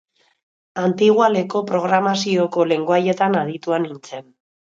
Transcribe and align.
Antigoaleko 0.83 1.61
programazioko 1.71 2.65
lengoaietan 2.71 3.37
aditua 3.43 3.81
nintzen. 3.85 4.27